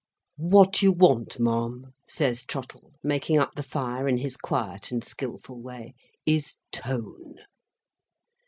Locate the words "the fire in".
3.53-4.17